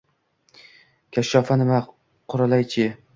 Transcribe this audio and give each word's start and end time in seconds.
Kashshofa 1.17 1.57
nima? 1.63 1.83
Quralay-chi? 2.35 2.87